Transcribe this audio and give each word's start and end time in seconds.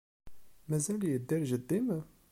Mazal 0.69 1.01
yedder 1.09 1.41
jeddi-m? 1.49 1.87